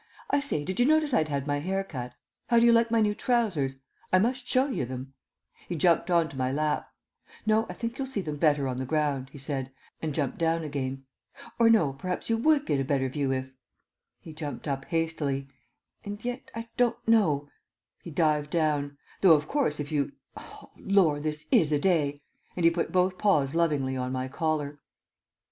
[0.31, 2.15] I say, did you notice I'd had my hair cut?
[2.49, 3.75] How do you like my new trousers?
[4.11, 5.13] I must show you them."
[5.69, 6.89] He jumped on to my lap.
[7.45, 10.63] "No, I think you'll see them better on the ground," he said, and jumped down
[10.63, 11.05] again.
[11.59, 13.53] "Or no, perhaps you would get a better view if"
[14.23, 15.47] he jumped up hastily,
[16.03, 17.47] "and yet I don't know"
[18.03, 21.19] he dived down, "though, of course, if you Oh lor!
[21.19, 22.19] this is a day,"
[22.55, 24.79] and he put both paws lovingly on my collar.